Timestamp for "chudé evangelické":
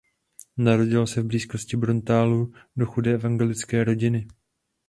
2.85-3.83